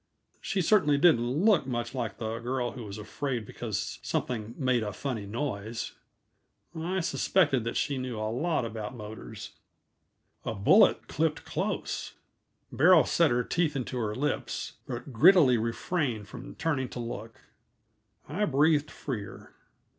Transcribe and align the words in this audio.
She 0.41 0.63
certainly 0.63 0.97
didn't 0.97 1.29
look 1.45 1.67
much 1.67 1.93
like 1.93 2.17
the 2.17 2.39
girl 2.39 2.71
who 2.71 2.85
was 2.85 2.97
afraid 2.97 3.45
because 3.45 3.99
something 4.01 4.55
"made 4.57 4.81
a 4.81 4.91
funny 4.93 5.27
noise." 5.27 5.91
I 6.75 7.01
suspected 7.01 7.63
that 7.65 7.77
she 7.77 7.99
knew 7.99 8.17
a 8.19 8.25
lot 8.33 8.65
about 8.65 8.95
motors. 8.95 9.51
A 10.43 10.55
bullet 10.55 11.07
clipped 11.07 11.45
close. 11.45 12.13
Beryl 12.71 13.05
set 13.05 13.29
her 13.29 13.43
teeth 13.43 13.75
into 13.75 13.99
her 13.99 14.15
lips, 14.15 14.73
but 14.87 15.13
grittily 15.13 15.61
refrained 15.61 16.27
from 16.27 16.55
turning 16.55 16.89
to 16.89 16.99
look. 16.99 17.39
I 18.27 18.45
breathed 18.45 18.89
freer. 18.89 19.53